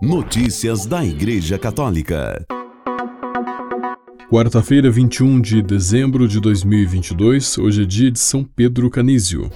[0.00, 2.46] Notícias da Igreja Católica.
[4.30, 9.50] Quarta-feira, 21 de dezembro de 2022, hoje é dia de São Pedro Canísio.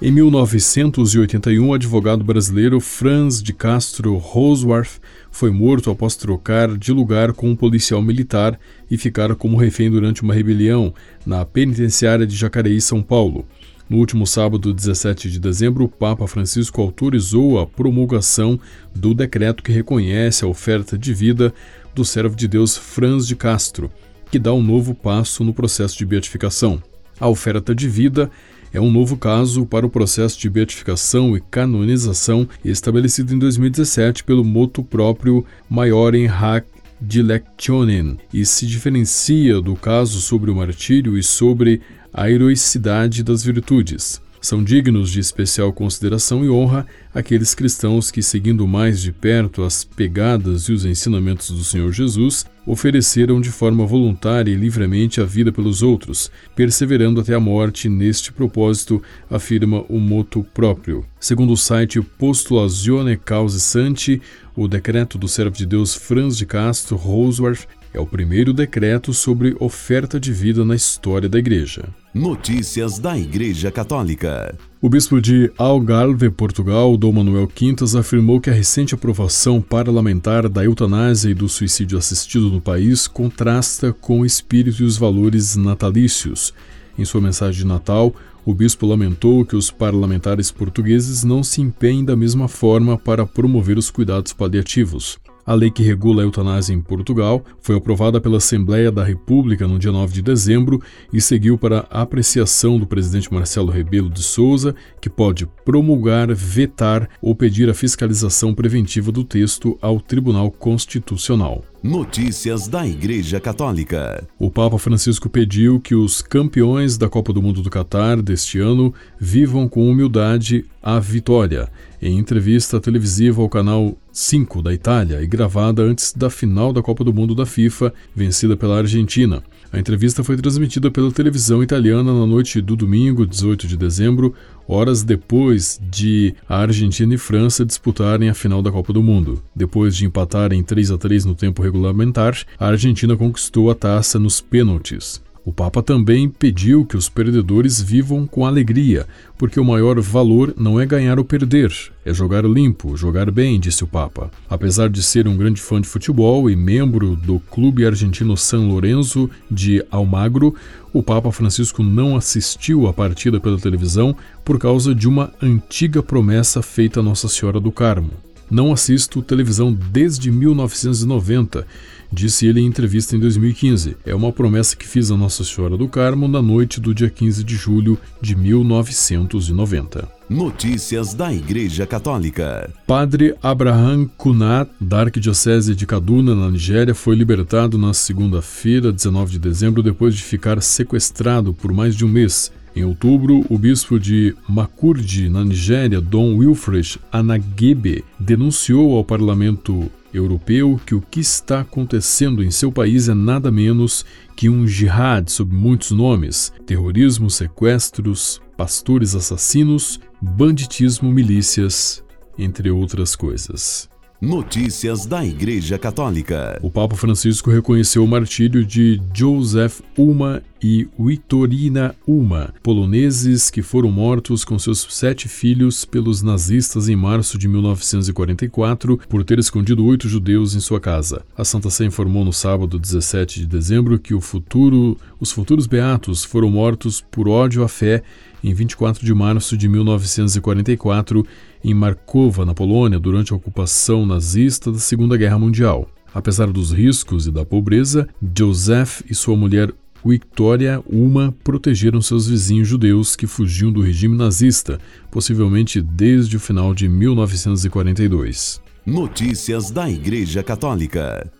[0.00, 7.32] Em 1981, o advogado brasileiro Franz de Castro Rosworth foi morto após trocar de lugar
[7.32, 8.56] com um policial militar
[8.88, 10.94] e ficar como refém durante uma rebelião
[11.26, 13.44] na penitenciária de Jacareí, São Paulo.
[13.92, 18.58] No último sábado, 17 de dezembro, o Papa Francisco autorizou a promulgação
[18.94, 21.52] do decreto que reconhece a oferta de vida
[21.94, 23.90] do servo de Deus Franz de Castro,
[24.30, 26.82] que dá um novo passo no processo de beatificação.
[27.20, 28.30] A oferta de vida
[28.72, 34.42] é um novo caso para o processo de beatificação e canonização estabelecido em 2017 pelo
[34.42, 36.64] moto próprio Maiorem Hac
[36.98, 44.20] Dilectionem e se diferencia do caso sobre o martírio e sobre a heroicidade das virtudes.
[44.42, 46.84] São dignos de especial consideração e honra
[47.14, 52.44] aqueles cristãos que, seguindo mais de perto as pegadas e os ensinamentos do Senhor Jesus,
[52.66, 58.32] ofereceram de forma voluntária e livremente a vida pelos outros, perseverando até a morte neste
[58.32, 61.04] propósito, afirma o moto próprio.
[61.20, 64.20] Segundo o site Postulazione Cause Santi,
[64.56, 69.54] o decreto do servo de Deus Franz de Castro Roseworth é o primeiro decreto sobre
[69.60, 71.88] oferta de vida na história da Igreja.
[72.14, 74.56] Notícias da Igreja Católica.
[74.80, 80.64] O bispo de Algarve, Portugal, Dom Manuel Quintas, afirmou que a recente aprovação parlamentar da
[80.64, 86.52] eutanásia e do suicídio assistido no país contrasta com o espírito e os valores natalícios.
[86.98, 92.04] Em sua mensagem de Natal, o bispo lamentou que os parlamentares portugueses não se empenhem
[92.04, 95.18] da mesma forma para promover os cuidados paliativos.
[95.52, 99.78] A lei que regula a eutanásia em Portugal foi aprovada pela Assembleia da República no
[99.78, 100.80] dia 9 de dezembro
[101.12, 107.06] e seguiu para a apreciação do presidente Marcelo Rebelo de Souza, que pode promulgar, vetar
[107.20, 111.62] ou pedir a fiscalização preventiva do texto ao Tribunal Constitucional.
[111.82, 114.24] Notícias da Igreja Católica.
[114.38, 118.94] O Papa Francisco pediu que os campeões da Copa do Mundo do Catar deste ano
[119.18, 121.68] vivam com humildade a vitória.
[122.00, 127.02] Em entrevista televisiva ao canal 5 da Itália e gravada antes da final da Copa
[127.02, 129.42] do Mundo da FIFA, vencida pela Argentina.
[129.72, 134.34] A entrevista foi transmitida pela televisão italiana na noite do domingo, 18 de dezembro,
[134.68, 139.42] horas depois de a Argentina e França disputarem a final da Copa do Mundo.
[139.56, 144.42] Depois de empatarem 3 a 3 no tempo regulamentar, a Argentina conquistou a taça nos
[144.42, 145.22] pênaltis.
[145.44, 150.78] O Papa também pediu que os perdedores vivam com alegria, porque o maior valor não
[150.78, 151.72] é ganhar ou perder,
[152.04, 154.30] é jogar limpo, jogar bem, disse o Papa.
[154.48, 159.28] Apesar de ser um grande fã de futebol e membro do clube argentino San Lorenzo
[159.50, 160.54] de Almagro,
[160.92, 166.62] o Papa Francisco não assistiu à partida pela televisão por causa de uma antiga promessa
[166.62, 168.12] feita a Nossa Senhora do Carmo.
[168.48, 171.66] Não assisto televisão desde 1990,
[172.12, 173.96] disse ele em entrevista em 2015.
[174.04, 177.42] É uma promessa que fiz a Nossa Senhora do Carmo na noite do dia 15
[177.42, 180.08] de julho de 1990.
[180.28, 182.72] Notícias da Igreja Católica.
[182.86, 189.38] Padre Abraham Kunat, da Arquidiocese de Kaduna, na Nigéria, foi libertado na segunda-feira, 19 de
[189.38, 192.50] dezembro, depois de ficar sequestrado por mais de um mês.
[192.74, 200.80] Em outubro, o bispo de Makurdi, na Nigéria, Dom Wilfred Anagebe, denunciou ao parlamento europeu
[200.84, 204.04] que o que está acontecendo em seu país é nada menos
[204.36, 212.04] que um jihad sob muitos nomes: terrorismo, sequestros, pastores assassinos, banditismo, milícias,
[212.38, 213.91] entre outras coisas.
[214.22, 216.56] Notícias da Igreja Católica.
[216.62, 223.90] O Papa Francisco reconheceu o martírio de Joseph Uma e Vitorina Uma, poloneses que foram
[223.90, 230.08] mortos com seus sete filhos pelos nazistas em março de 1944 por ter escondido oito
[230.08, 231.24] judeus em sua casa.
[231.36, 236.48] A Santa Sé informou no sábado 17 de dezembro que futuro, os futuros beatos foram
[236.48, 238.04] mortos por ódio à fé
[238.44, 241.26] em 24 de março de 1944
[241.64, 245.88] em Markova, na Polônia, durante a ocupação nazista da Segunda Guerra Mundial.
[246.14, 249.72] Apesar dos riscos e da pobreza, Joseph e sua mulher
[250.04, 256.74] Victoria Uma protegeram seus vizinhos judeus que fugiam do regime nazista, possivelmente desde o final
[256.74, 258.60] de 1942.
[258.84, 261.30] Notícias da Igreja Católica.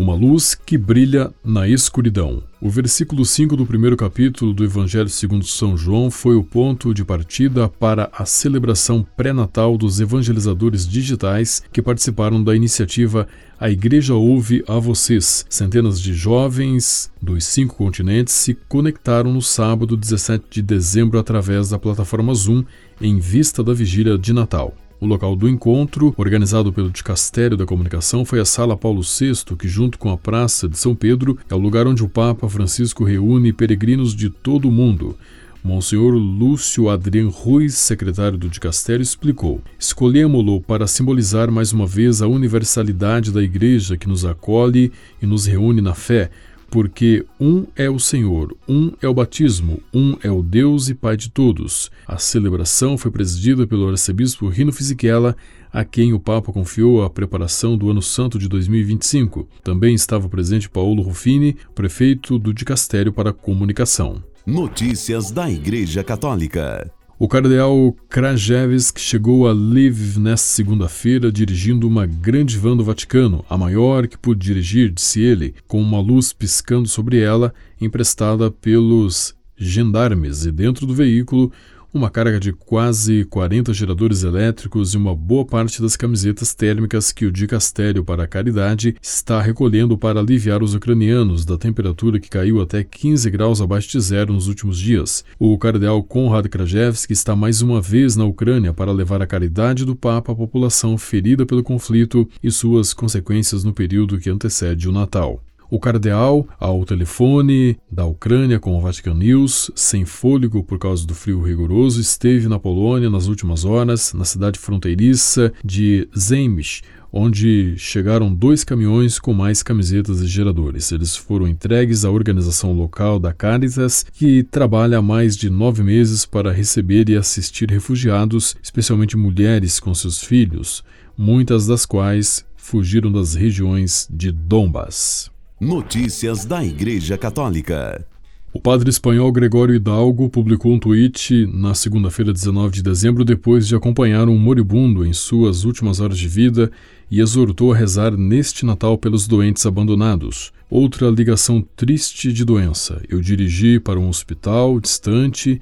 [0.00, 2.42] Uma luz que brilha na escuridão.
[2.58, 7.04] O versículo 5 do primeiro capítulo do Evangelho segundo São João foi o ponto de
[7.04, 13.28] partida para a celebração pré-natal dos evangelizadores digitais que participaram da iniciativa
[13.60, 15.44] A Igreja Ouve a Vocês.
[15.50, 21.78] Centenas de jovens dos cinco continentes se conectaram no sábado 17 de dezembro através da
[21.78, 22.64] plataforma Zoom
[23.02, 24.74] em vista da vigília de Natal.
[25.00, 29.66] O local do encontro, organizado pelo Dicastério da Comunicação, foi a Sala Paulo VI, que,
[29.66, 33.50] junto com a Praça de São Pedro, é o lugar onde o Papa Francisco reúne
[33.50, 35.16] peregrinos de todo o mundo.
[35.64, 42.26] Monsenhor Lúcio Adrian Ruiz, secretário do Dicastério, explicou: Escolhemos-lo para simbolizar mais uma vez a
[42.26, 44.92] universalidade da Igreja que nos acolhe
[45.22, 46.30] e nos reúne na fé,
[46.70, 51.16] porque um é o Senhor, um é o batismo, um é o Deus e Pai
[51.16, 51.90] de todos.
[52.06, 55.36] A celebração foi presidida pelo arcebispo Rino Fisichella,
[55.72, 59.48] a quem o Papa confiou a preparação do Ano Santo de 2025.
[59.62, 64.22] Também estava presente Paulo Ruffini, prefeito do Dicastério para Comunicação.
[64.46, 66.90] Notícias da Igreja Católica.
[67.22, 73.58] O cardeal Krajewski chegou a Lviv nesta segunda-feira dirigindo uma grande van do Vaticano, a
[73.58, 80.46] maior que pude dirigir, disse ele, com uma luz piscando sobre ela, emprestada pelos gendarmes,
[80.46, 81.52] e dentro do veículo
[81.92, 87.26] uma carga de quase 40 geradores elétricos e uma boa parte das camisetas térmicas que
[87.26, 92.60] o Dicastério para a Caridade está recolhendo para aliviar os ucranianos da temperatura que caiu
[92.60, 95.24] até 15 graus abaixo de zero nos últimos dias.
[95.38, 99.96] O cardeal Konrad Krajewski está mais uma vez na Ucrânia para levar a caridade do
[99.96, 105.42] Papa à população ferida pelo conflito e suas consequências no período que antecede o Natal.
[105.70, 111.14] O cardeal, ao telefone da Ucrânia com o Vatican News, sem fôlego por causa do
[111.14, 116.82] frio rigoroso, esteve na Polônia nas últimas horas, na cidade fronteiriça de Zemich,
[117.12, 120.90] onde chegaram dois caminhões com mais camisetas e geradores.
[120.90, 126.26] Eles foram entregues à organização local da Caritas, que trabalha há mais de nove meses
[126.26, 130.82] para receber e assistir refugiados, especialmente mulheres com seus filhos,
[131.16, 135.30] muitas das quais fugiram das regiões de Donbas.
[135.60, 138.06] Notícias da Igreja Católica.
[138.50, 143.76] O padre espanhol Gregório Hidalgo publicou um tweet na segunda-feira, 19 de dezembro, depois de
[143.76, 146.72] acompanhar um moribundo em suas últimas horas de vida
[147.10, 150.50] e exortou a rezar neste Natal pelos doentes abandonados.
[150.70, 153.02] Outra ligação triste de doença.
[153.06, 155.60] Eu dirigi para um hospital distante.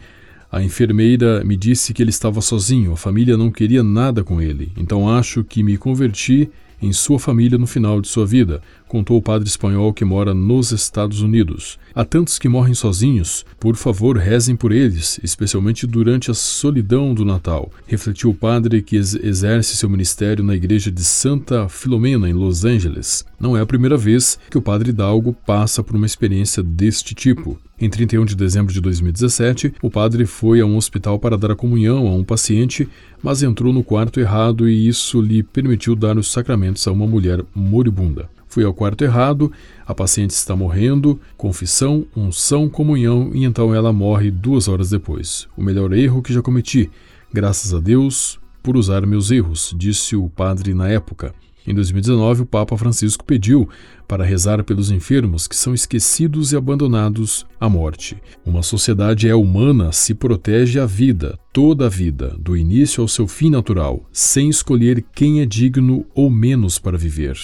[0.49, 4.71] A enfermeira me disse que ele estava sozinho, a família não queria nada com ele,
[4.77, 6.49] então acho que me converti
[6.81, 10.73] em sua família no final de sua vida, contou o padre espanhol que mora nos
[10.73, 11.79] Estados Unidos.
[11.95, 17.25] Há tantos que morrem sozinhos, por favor, rezem por eles, especialmente durante a solidão do
[17.25, 22.65] Natal, refletiu o padre que exerce seu ministério na igreja de Santa Filomena, em Los
[22.65, 23.25] Angeles.
[23.39, 27.59] Não é a primeira vez que o padre Hidalgo passa por uma experiência deste tipo.
[27.81, 31.57] Em 31 de dezembro de 2017, o padre foi a um hospital para dar a
[31.57, 32.89] comunhão a um paciente,
[33.23, 37.45] mas entrou no quarto errado e isso lhe permitiu dar os sacramentos a uma mulher
[37.55, 38.29] moribunda.
[38.49, 39.53] Fui ao quarto errado,
[39.87, 45.47] a paciente está morrendo, confissão, unção, comunhão e então ela morre duas horas depois.
[45.57, 46.91] O melhor erro que já cometi.
[47.33, 51.33] Graças a Deus por usar meus erros, disse o padre na época.
[51.69, 53.69] Em 2019, o Papa Francisco pediu
[54.09, 58.17] para rezar pelos enfermos que são esquecidos e abandonados à morte.
[58.43, 63.29] Uma sociedade é humana se protege a vida, toda a vida, do início ao seu
[63.29, 67.37] fim natural, sem escolher quem é digno ou menos para viver.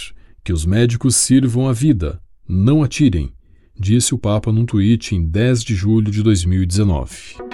[0.42, 2.18] Que os médicos sirvam a vida,
[2.48, 3.30] não atirem,
[3.78, 7.53] disse o Papa num tweet em 10 de julho de 2019.